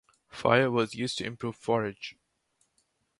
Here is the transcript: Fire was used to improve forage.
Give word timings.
Fire 0.31 0.71
was 0.71 0.95
used 0.95 1.19
to 1.19 1.25
improve 1.25 1.55
forage. 1.55 2.15